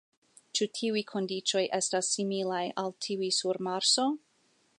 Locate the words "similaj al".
2.17-2.93